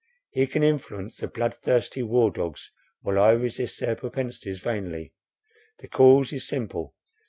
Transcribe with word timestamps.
He 0.31 0.47
can 0.47 0.63
influence 0.63 1.17
the 1.17 1.27
blood 1.27 1.53
thirsty 1.53 2.01
war 2.01 2.31
dogs, 2.31 2.71
while 3.03 3.19
I 3.19 3.33
resist 3.33 3.79
their 3.79 3.95
propensities 3.95 4.59
vainly. 4.59 5.13
The 5.77 5.89
cause 5.89 6.33
is 6.33 6.47
simple. 6.47 6.95